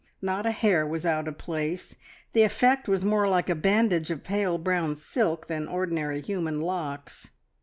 [0.19, 1.93] Not a hair was out of place
[2.31, 7.29] the effect was more like a bandage of pale brown silk than ordinary human locks.